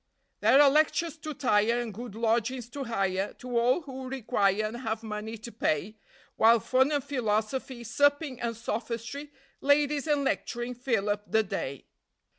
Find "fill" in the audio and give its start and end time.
10.73-11.07